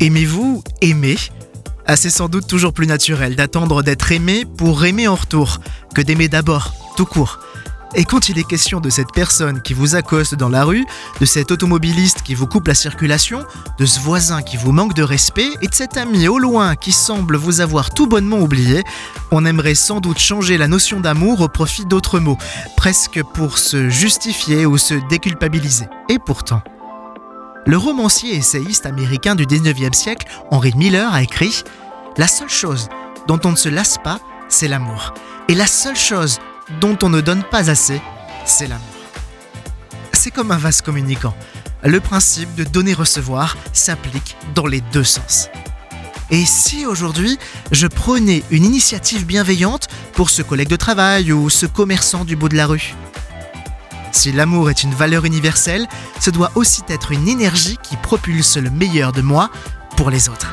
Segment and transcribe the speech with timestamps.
[0.00, 1.16] Aimez-vous aimer?
[1.86, 5.58] Ah, C'est sans doute toujours plus naturel d'attendre d'être aimé pour aimer en retour
[5.94, 7.38] que d'aimer d'abord, tout court.
[7.94, 10.86] Et quand il est question de cette personne qui vous accoste dans la rue,
[11.20, 13.44] de cet automobiliste qui vous coupe la circulation,
[13.78, 16.92] de ce voisin qui vous manque de respect et de cet ami au loin qui
[16.92, 18.84] semble vous avoir tout bonnement oublié,
[19.32, 22.38] on aimerait sans doute changer la notion d'amour au profit d'autres mots,
[22.74, 25.88] presque pour se justifier ou se déculpabiliser.
[26.08, 26.62] Et pourtant,
[27.70, 31.62] le romancier essayiste américain du 19e siècle, Henry Miller, a écrit
[32.16, 32.88] La seule chose
[33.28, 34.18] dont on ne se lasse pas,
[34.48, 35.14] c'est l'amour.
[35.46, 36.40] Et la seule chose
[36.80, 38.02] dont on ne donne pas assez,
[38.44, 38.84] c'est l'amour.
[40.12, 41.32] C'est comme un vase communicant.
[41.84, 45.48] Le principe de donner-recevoir s'applique dans les deux sens.
[46.32, 47.38] Et si aujourd'hui
[47.70, 52.48] je prenais une initiative bienveillante pour ce collègue de travail ou ce commerçant du bout
[52.48, 52.96] de la rue?
[54.12, 55.86] Si l'amour est une valeur universelle,
[56.20, 59.50] ce doit aussi être une énergie qui propulse le meilleur de moi
[59.96, 60.52] pour les autres.